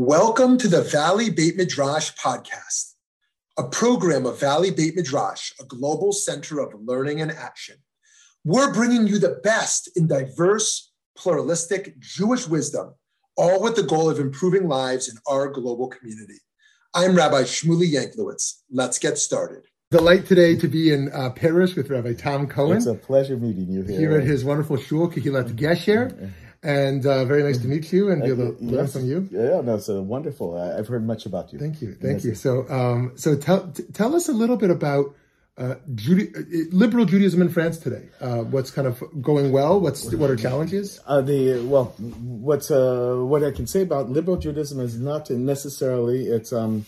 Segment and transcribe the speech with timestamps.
[0.00, 2.92] Welcome to the Valley Beit Midrash podcast,
[3.58, 7.78] a program of Valley Beit Midrash, a global center of learning and action.
[8.44, 12.94] We're bringing you the best in diverse, pluralistic Jewish wisdom,
[13.36, 16.38] all with the goal of improving lives in our global community.
[16.94, 18.60] I'm Rabbi Shmuly Yanklowitz.
[18.70, 19.64] Let's get started.
[19.90, 22.76] Delight today to be in uh, Paris with Rabbi Tom Cohen.
[22.76, 23.98] It's a pleasure meeting you here.
[23.98, 26.30] Here at his wonderful shul, Kehilat Gesher.
[26.62, 28.92] And uh, very nice to meet you and be able to learn yes.
[28.92, 29.28] from you.
[29.30, 30.58] Yeah, no, it's uh, wonderful.
[30.58, 31.58] I, have heard much about you.
[31.58, 32.34] Thank you, thank you.
[32.34, 35.14] So, um, so tell t- tell us a little bit about
[35.58, 38.08] uh, Judy, uh, liberal Judaism in France today.
[38.20, 39.80] Uh, what's kind of going well?
[39.80, 41.00] What's what are challenges?
[41.06, 46.26] Uh, the well, what's uh, what I can say about liberal Judaism is not necessarily
[46.26, 46.86] it's um,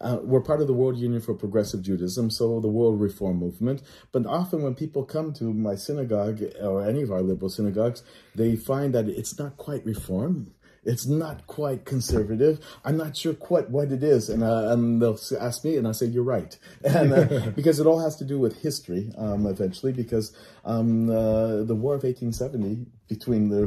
[0.00, 3.82] uh, we're part of the World Union for Progressive Judaism, so the World Reform Movement.
[4.12, 8.02] But often when people come to my synagogue or any of our liberal synagogues,
[8.34, 10.52] they find that it's not quite reform.
[10.84, 12.60] It's not quite conservative.
[12.84, 14.28] I'm not sure quite what it is.
[14.28, 16.56] And, uh, and they'll ask me, and I say, You're right.
[16.84, 21.62] And uh, because it all has to do with history um, eventually, because um, uh,
[21.64, 23.66] the War of 1870 between the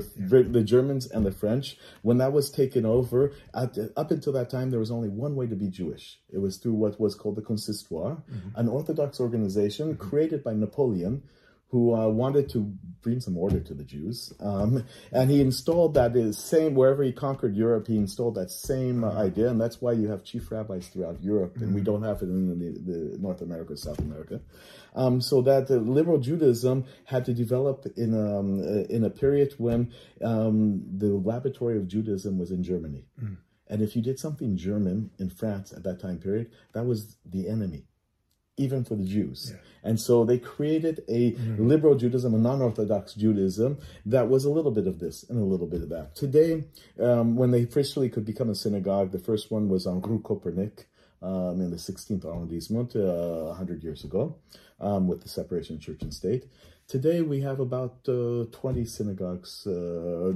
[0.50, 4.72] the Germans and the French, when that was taken over, at, up until that time,
[4.72, 6.20] there was only one way to be Jewish.
[6.32, 8.50] It was through what was called the Consistoire, mm-hmm.
[8.56, 10.10] an Orthodox organization mm-hmm.
[10.10, 11.24] created by Napoleon
[11.70, 14.34] who uh, wanted to bring some order to the Jews.
[14.40, 19.12] Um, and he installed that same, wherever he conquered Europe, he installed that same uh,
[19.12, 19.50] idea.
[19.50, 21.64] And that's why you have chief rabbis throughout Europe, mm-hmm.
[21.64, 21.92] and we mm-hmm.
[21.92, 24.40] don't have it in the, the North America, South America.
[24.96, 29.92] Um, so that liberal Judaism had to develop in, um, in a period when
[30.24, 33.06] um, the laboratory of Judaism was in Germany.
[33.22, 33.38] Mm.
[33.70, 37.50] And if you did something German in France at that time period, that was the
[37.50, 37.84] enemy
[38.58, 39.52] even for the Jews.
[39.54, 39.60] Yeah.
[39.84, 41.68] And so they created a mm-hmm.
[41.68, 45.46] liberal Judaism, a non Orthodox Judaism that was a little bit of this and a
[45.46, 46.16] little bit of that.
[46.16, 46.66] Today,
[47.00, 50.88] um, when they officially could become a synagogue, the first one was on Rue Copernic.
[51.20, 54.36] Um, in the 16th arrondissement uh, 100 years ago
[54.80, 56.46] um, with the separation of church and state.
[56.88, 60.32] Today we have about uh, 20 synagogues, uh,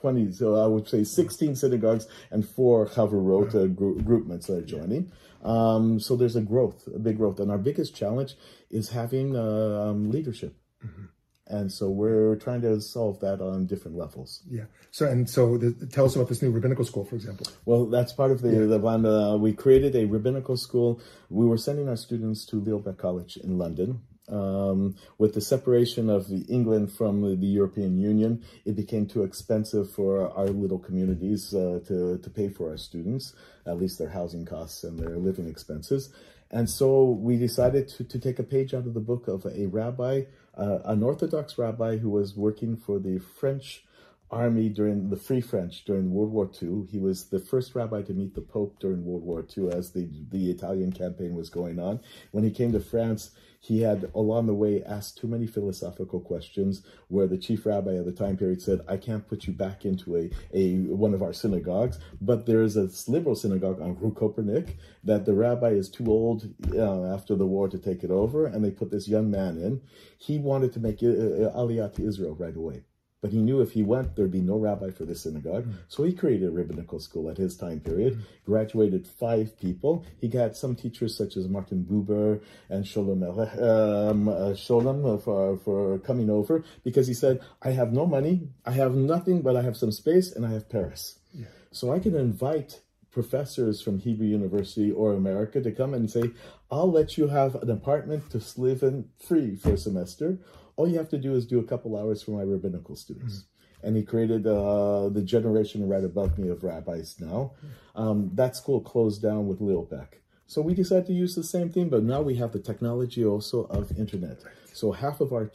[0.00, 5.12] 20, so I would say 16 synagogues and four Chaverot uh, groupments that are joining.
[5.42, 7.40] Um, so there's a growth, a big growth.
[7.40, 8.34] And our biggest challenge
[8.70, 10.56] is having uh, um, leadership.
[10.84, 11.04] Mm-hmm.
[11.50, 14.42] And so we're trying to solve that on different levels.
[14.50, 14.64] Yeah.
[14.90, 17.46] So and so, the, tell us about this new rabbinical school, for example.
[17.64, 18.66] Well, that's part of the yeah.
[18.66, 19.06] the plan.
[19.06, 21.00] Uh, we created a rabbinical school.
[21.30, 26.10] We were sending our students to Leo Baeck College in London, um, with the separation
[26.10, 31.54] of England from the, the, European Union, it became too expensive for our little communities
[31.54, 33.34] uh, to, to pay for our students,
[33.66, 36.12] at least their housing costs and their living expenses.
[36.50, 39.66] And so we decided to, to take a page out of the book of a
[39.66, 40.22] rabbi,
[40.56, 43.84] uh, an Orthodox rabbi who was working for the French
[44.30, 46.86] army during the Free French during World War II.
[46.90, 50.08] He was the first rabbi to meet the Pope during World War II as the,
[50.30, 52.00] the Italian campaign was going on.
[52.32, 53.30] When he came to France,
[53.60, 58.04] he had along the way asked too many philosophical questions where the chief rabbi of
[58.04, 61.32] the time period said, I can't put you back into a, a one of our
[61.32, 66.06] synagogues, but there is a liberal synagogue on Rue Copernic that the rabbi is too
[66.06, 69.58] old uh, after the war to take it over, and they put this young man
[69.58, 69.80] in.
[70.18, 72.84] He wanted to make uh, uh Aliyah to Israel right away.
[73.20, 75.66] But he knew if he went, there'd be no rabbi for the synagogue.
[75.66, 75.74] Mm.
[75.88, 78.22] So he created a rabbinical school at his time period, mm.
[78.46, 80.04] graduated five people.
[80.20, 82.40] He got some teachers such as Martin Buber
[82.70, 88.06] and Scholem, um, uh, Scholem for, for coming over because he said, I have no
[88.06, 91.18] money, I have nothing, but I have some space and I have Paris.
[91.34, 91.46] Yeah.
[91.72, 92.80] So I can invite
[93.10, 96.30] professors from Hebrew University or America to come and say,
[96.70, 100.38] I'll let you have an apartment to live in free for a semester
[100.78, 103.38] all you have to do is do a couple hours for my rabbinical students.
[103.38, 103.86] Mm-hmm.
[103.86, 107.52] And he created uh, the generation right above me of rabbis now.
[107.94, 110.20] Um, that school closed down with Leo Baeck.
[110.46, 113.64] So we decided to use the same thing, but now we have the technology also
[113.64, 114.38] of internet.
[114.72, 115.46] So half of our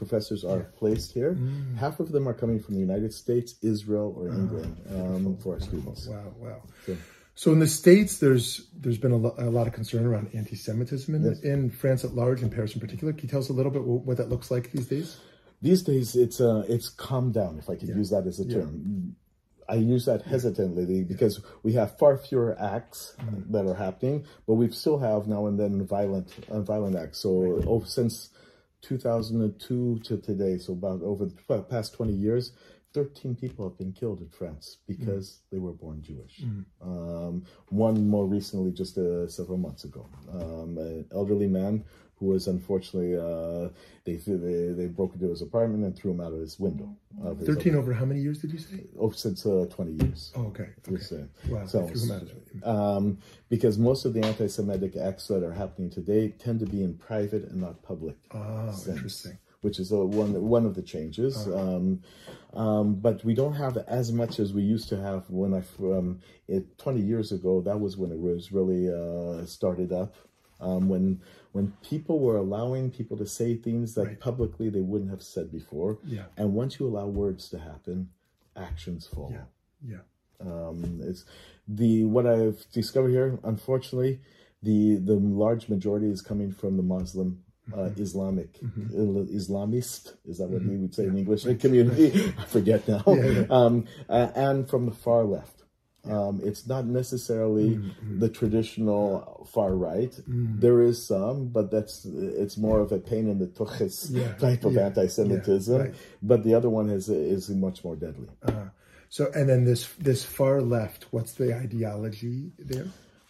[0.00, 1.34] professors are placed here.
[1.34, 1.78] Mm.
[1.78, 5.60] Half of them are coming from the United States, Israel, or England um, for our
[5.60, 6.08] students.
[6.08, 6.62] Wow, wow.
[6.86, 6.96] So,
[7.34, 11.14] so in the states, there's there's been a, lo- a lot of concern around anti-Semitism
[11.14, 11.40] in, yes.
[11.40, 13.12] in France at large, in Paris in particular.
[13.12, 15.18] Can you tell us a little bit what, what that looks like these days?
[15.62, 17.96] These days, it's uh, it's calmed down, if I could yeah.
[17.96, 18.82] use that as a term.
[18.84, 19.12] Yeah.
[19.68, 23.52] I use that hesitantly because we have far fewer acts mm-hmm.
[23.52, 27.20] that are happening, but we still have now and then violent uh, violent acts.
[27.20, 27.66] So right.
[27.66, 28.30] over, since
[28.82, 32.52] 2002 to today, so about over the past 20 years,
[32.94, 35.50] 13 people have been killed in France because mm.
[35.50, 36.42] they were born Jewish.
[36.42, 36.64] Mm.
[36.82, 40.06] Um, one more recently, just uh, several months ago.
[40.32, 41.84] Um, an elderly man
[42.22, 43.68] who was unfortunately uh,
[44.04, 46.96] they, they they broke into his apartment and threw him out of his window.
[47.24, 48.84] Of his Thirteen over how many years did you say?
[48.98, 50.32] Oh, since uh, twenty years.
[50.36, 50.68] Oh, okay.
[50.88, 51.24] okay.
[51.48, 51.66] Wow.
[51.66, 53.18] so, threw him out of um,
[53.48, 57.44] because most of the anti-Semitic acts that are happening today tend to be in private
[57.50, 58.16] and not public.
[58.30, 59.38] Oh, sense, interesting.
[59.62, 62.02] Which is a, one one of the changes, um,
[62.52, 66.18] um, but we don't have as much as we used to have when I um,
[66.48, 67.60] it, twenty years ago.
[67.60, 70.16] That was when it was really uh, started up.
[70.60, 71.20] Um, when
[71.52, 74.20] when people were allowing people to say things that Right.
[74.20, 76.24] publicly they wouldn't have said before, Yeah.
[76.36, 78.08] and once you allow words to happen,
[78.56, 79.30] actions follow.
[79.30, 79.44] Yeah.
[79.94, 80.02] Yeah.
[80.40, 81.24] Um, it's
[81.68, 83.38] the what I've discovered here.
[83.44, 84.20] Unfortunately,
[84.60, 87.44] the the large majority is coming from the Muslim.
[87.76, 88.58] Uh, Islamic,
[88.92, 92.08] Il- Islamist, is that what we would say in English community?
[92.38, 93.04] I forget now.
[93.06, 93.46] Yeah, yeah.
[93.50, 95.58] Um, uh, and from the far left.
[96.04, 98.18] Um, it's not necessarily Mm-hmm.
[98.18, 100.12] the traditional far right.
[100.26, 102.04] There is some, but that's
[102.42, 105.76] it's more of a pain in the tuchis Yeah, type of yeah, anti-Semitism.
[105.76, 105.94] yeah, right.
[106.20, 108.28] But the other one is is much more deadly.
[108.42, 108.66] Uh,
[109.08, 111.06] so, and then this this far left.
[111.12, 112.88] What's the ideology there?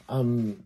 [0.08, 0.64] Um,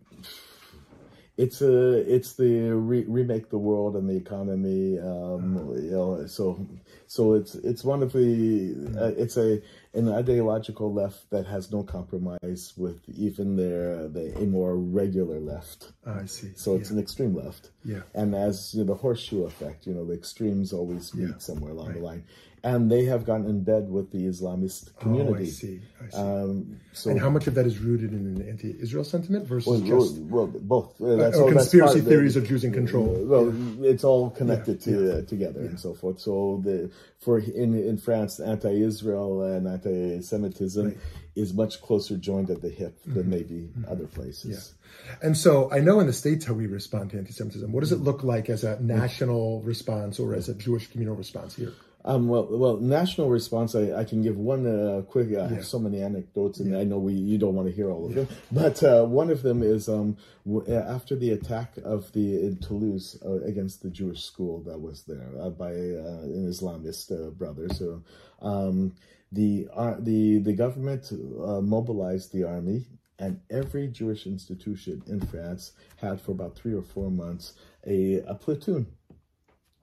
[1.37, 4.99] it's a it's the re- remake the world and the economy.
[4.99, 6.65] Um, you know, so
[7.07, 9.61] so it's it's one of the uh, it's a
[9.93, 15.91] an ideological left that has no compromise with even their the a more regular left.
[16.05, 16.51] Ah, I see.
[16.55, 16.97] So it's yeah.
[16.97, 17.71] an extreme left.
[17.83, 18.01] Yeah.
[18.13, 21.37] And as you know, the horseshoe effect, you know, the extremes always meet Yeah.
[21.39, 22.25] somewhere along the line.
[22.63, 25.31] And they have gotten in bed with the Islamist community.
[25.31, 25.79] Oh, I see.
[26.03, 26.17] I see.
[26.17, 29.79] Um, so and how much of that is rooted in an anti-Israel sentiment versus well,
[29.79, 30.99] just well, both.
[30.99, 33.05] Uh, or that's- that's conspiracy of the- theories of Jews in control?
[33.25, 33.53] Well,
[33.85, 36.19] it's all connected Yeah, to uh, together and so forth.
[36.19, 36.89] So the
[37.19, 40.95] for in in France, anti-Israel and anti-Semitism Right.
[40.95, 41.41] Mm-hmm.
[41.41, 44.73] is much closer joined at the hip than maybe other places.
[45.21, 47.71] And so I know in the States how we respond to anti-Semitism.
[47.71, 51.55] What does it look like as a national response or as a Jewish communal response
[51.55, 51.73] here?
[52.07, 53.75] Um, well, well, national response.
[53.75, 55.35] I, I can give one uh, quick.
[55.35, 58.05] I have so many anecdotes, and I know we you don't want to hear all
[58.05, 58.27] of them.
[58.49, 60.15] But uh, one of them is um,
[60.45, 64.79] w- uh, after the attack of the in Toulouse uh, against the Jewish school that
[64.79, 67.67] was there uh, by uh, an Islamist uh, brother.
[67.73, 68.01] So
[68.41, 68.95] um,
[69.33, 72.85] the uh, the the government uh, mobilized the army.
[73.19, 77.53] And every Jewish institution in France had for about three or four months
[77.83, 78.85] a, a platoon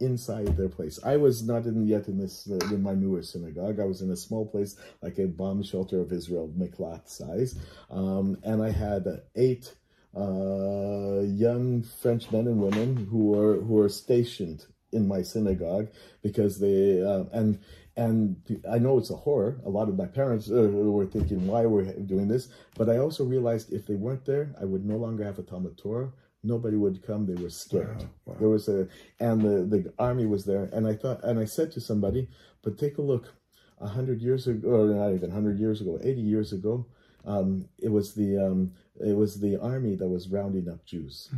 [0.00, 0.98] inside their place.
[1.04, 3.80] I was not in yet in this uh, in my newer synagogue.
[3.80, 7.58] I was in a small place like a bomb shelter of Israel, Miklat size,
[7.90, 9.06] um, and I had
[9.36, 9.74] eight
[10.16, 15.88] uh, young French men and women who were who were stationed in my synagogue
[16.22, 17.58] because they uh, and.
[17.96, 19.60] And I know it's a horror.
[19.64, 22.48] A lot of my parents uh, were thinking, why we're doing this?
[22.76, 25.78] But I also realized if they weren't there, I would no longer have a Talmud
[25.78, 26.10] Torah.
[26.44, 27.26] Nobody would come.
[27.26, 28.02] They were scared.
[28.02, 28.36] Wow, wow.
[28.38, 28.86] There was a,
[29.18, 30.68] and the, the army was there.
[30.72, 32.28] And I thought, and I said to somebody,
[32.62, 33.32] but take a look,
[33.80, 36.86] a hundred years ago, or not even hundred years ago, eighty years ago,
[37.24, 41.30] um, it was the um, it was the army that was rounding up Jews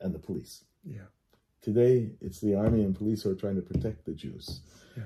[0.00, 0.64] and the police.
[0.84, 1.08] Yeah.
[1.62, 4.62] Today, it's the army and police who are trying to protect the Jews.
[4.96, 5.04] Yeah.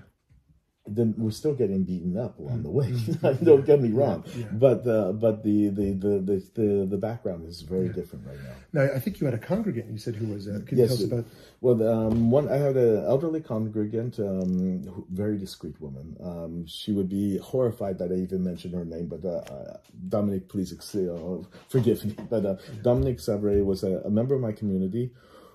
[0.87, 2.93] Then we're still getting beaten up along the way.
[3.43, 4.45] Don't get me wrong, yeah.
[4.53, 8.85] but uh, but the the, the the the background is very different right now.
[8.85, 9.91] Now I think you had a congregant.
[9.91, 10.67] You said who was that?
[10.67, 11.33] Can Yes, you tell us about?
[11.63, 16.17] Well, um, one I had an elderly congregant, um, very discreet woman.
[16.23, 19.77] Um, she would be horrified that I even mentioned her name, but uh, uh,
[20.09, 21.39] Dominique, please ex- uh,
[21.71, 22.15] forgive me.
[22.29, 25.13] But uh, Dominique Sabrier was a, a member of my community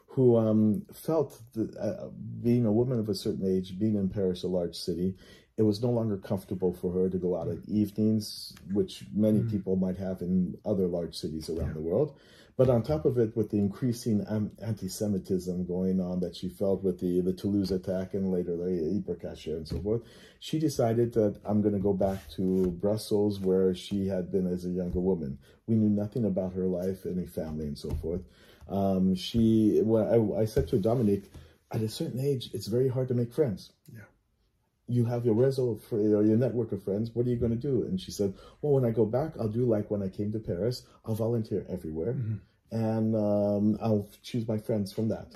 [0.10, 2.10] who um, felt that uh,
[2.42, 5.16] being a woman of a certain age, being in Paris, a large city,
[5.58, 9.76] it was no longer comfortable for her to go out at evenings, which many people
[9.76, 12.18] might have in other large cities around the world.
[12.56, 14.26] But on top of it, with the increasing
[14.62, 19.56] anti-Semitism going on that she felt with the, the Toulouse attack and later the Hypercacher
[19.56, 20.02] and so forth,
[20.40, 24.66] she decided that I'm going to go back to Brussels where she had been as
[24.66, 25.40] a younger woman.
[25.68, 28.22] We knew nothing about her life, any family and so forth.
[28.70, 31.26] Um, she, well, I, I said to Dominique,
[31.72, 34.02] at a certain age, it's very hard to make friends Yeah.
[34.88, 37.12] you have your reso for or your network of friends.
[37.14, 37.84] What are you going to do?
[37.84, 40.40] And she said, well, when I go back, I'll do like when I came to
[40.40, 40.84] Paris.
[41.06, 42.16] I'll volunteer everywhere,
[42.72, 45.28] and um, I'll choose my friends from that.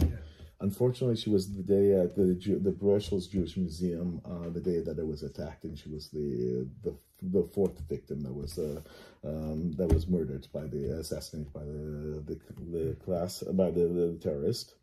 [0.64, 4.98] Unfortunately, she was the day at the the Brussels Jewish Museum, uh, the day that
[4.98, 8.80] it was attacked, and she was the the, the fourth victim that was uh,
[9.26, 12.38] um, that was murdered by the assassinated by the the,
[12.78, 14.76] the class by the, the terrorist.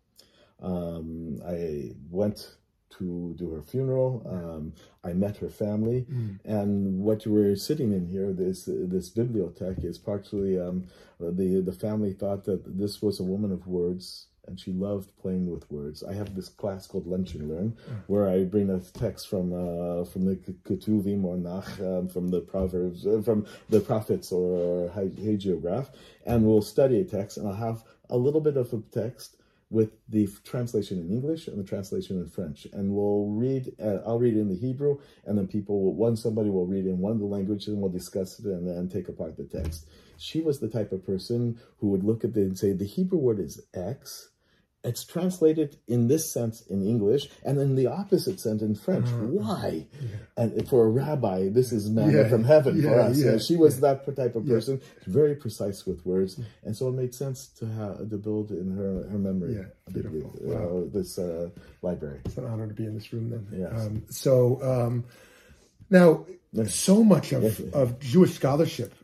[0.61, 2.57] Um, I went
[2.99, 4.23] to do her funeral.
[4.27, 6.05] Um, I met her family,
[6.45, 12.13] and what we're sitting in here, this this bibliothèque, is partially um, the the family
[12.13, 16.03] thought that this was a woman of words and she loved playing with words.
[16.03, 20.05] I have this class called Lunch and Learn, where I bring a text from uh,
[20.05, 25.89] from the Ketuvim or Nach, um, from the Proverbs, uh, from the prophets or hagiograph,
[26.27, 29.37] and we'll study a text, and I'll have a little bit of a text
[29.71, 33.73] with the translation in English and the translation in French, and we'll read.
[33.83, 36.99] Uh, I'll read in the Hebrew, and then people, will, one somebody will read in
[36.99, 39.89] one of the languages, and we'll discuss it and then take apart the text.
[40.19, 43.19] She was the type of person who would look at it and say, the Hebrew
[43.19, 44.31] word is X,
[44.83, 49.09] it's translated in this sense in English and in the opposite sense in French.
[49.09, 49.87] Uh, Why?
[50.01, 50.09] Yeah.
[50.37, 53.19] And for a rabbi, this is manna yeah, from heaven yeah, for us.
[53.19, 57.15] Yeah, she was that type of person, very precise with words, and so it made
[57.15, 59.57] sense to have to build in her her memory.
[59.57, 60.33] Yeah, beautiful.
[60.41, 60.89] Uh, wow.
[60.93, 61.51] this uh,
[61.83, 62.21] library.
[62.25, 63.31] It's an honor to be in this room.
[63.31, 63.87] Then, yes.
[63.87, 65.05] Um, so um,
[65.91, 66.25] now,
[66.67, 68.95] so much of, of Jewish scholarship.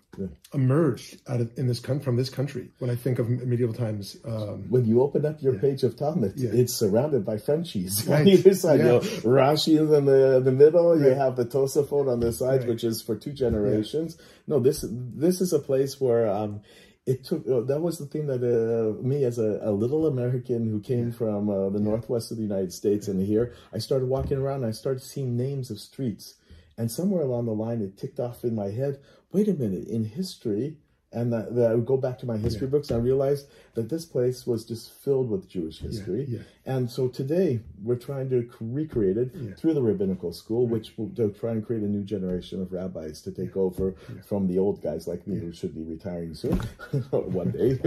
[0.54, 2.68] Emerged out of in this con- from this country.
[2.78, 5.60] When I think of medieval times, um, when you open up your yeah.
[5.60, 6.50] page of Talmud, yeah.
[6.52, 8.20] it's surrounded by Frenchies right.
[8.20, 8.80] on either side.
[8.80, 10.94] You know, Rashi is in the the middle.
[10.94, 11.08] Right.
[11.08, 12.68] You have the Tosafot on the sides, right.
[12.68, 14.16] which is for two generations.
[14.46, 16.28] No, this this is a place where.
[16.28, 16.62] Um,
[17.06, 20.68] it took uh, that was the thing that uh, me as a, a, little American
[20.68, 24.38] who came from uh, the northwest of the United States and here I started walking
[24.38, 26.34] around and I started seeing names of streets
[26.78, 29.00] and somewhere along the line, it ticked off in my head
[29.32, 30.76] wait a minute, in history,
[31.12, 32.72] and that, that I would go back to my history yeah.
[32.72, 36.26] books, and I realized that this place was just filled with Jewish history.
[36.28, 36.74] Yeah, yeah.
[36.74, 41.52] And so today we're trying to recreate it through the rabbinical school, which will try
[41.52, 43.94] and create a new generation of rabbis to take over
[44.26, 46.58] from the old guys like me who should be retiring soon,
[47.10, 47.78] one day.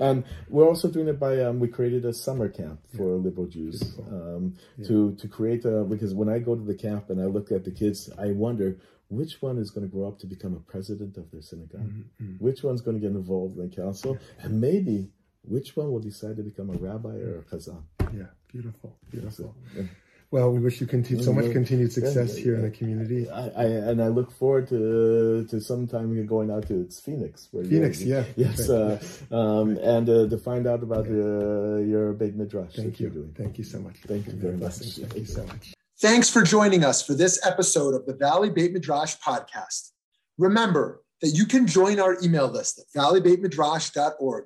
[0.00, 3.98] and we're also doing it by um, we created a summer camp for liberal Jews
[4.10, 4.54] um,
[4.86, 7.64] to to create a because when I go to the camp and I look at
[7.64, 8.76] the kids, I wonder
[9.10, 11.80] which one is going to grow up to become a president of their synagogue?
[11.80, 12.44] Mm-hmm, mm-hmm.
[12.44, 14.18] Which one's going to get involved in the council?
[14.38, 14.46] Yeah.
[14.46, 15.10] And maybe
[15.42, 17.82] which one will decide to become a rabbi or a chazan?
[18.14, 19.54] Yeah, beautiful, beautiful.
[19.76, 19.82] yeah.
[20.30, 21.54] Well, we wish you continue, so much mm-hmm.
[21.54, 23.28] continued success yeah, here in the community.
[23.28, 27.48] I, I, and I look forward to to sometime going out to it's Phoenix.
[27.50, 28.22] Phoenix, yeah.
[28.36, 29.00] Yes, uh,
[29.32, 32.76] um, and uh, to find out about uh, your Beit Midrash.
[32.76, 33.32] Thank you.
[33.36, 33.96] Thank you so much.
[34.06, 34.74] Thank you very much.
[34.74, 35.74] Thank you so much.
[36.00, 39.90] Thanks for joining us for this episode of the Valley Beit Midrash podcast.
[40.38, 44.44] Remember that you can join our email list at valleybeitmidrash.org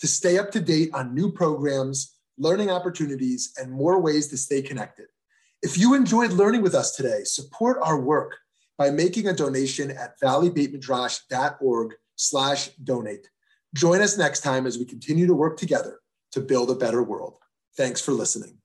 [0.00, 4.60] to stay up to date on new programs, learning opportunities, and more ways to stay
[4.60, 5.06] connected.
[5.62, 8.38] If you enjoyed learning with us today, support our work
[8.76, 13.28] by making a donation at valleybeitmidrash.org slash donate.
[13.76, 16.00] Join us next time as we continue to work together
[16.32, 17.38] to build a better world.
[17.76, 18.58] Thanks for listening.